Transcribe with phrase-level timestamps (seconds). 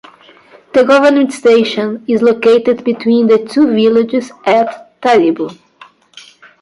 [0.73, 5.55] The government station is located between the two villages at Taribo.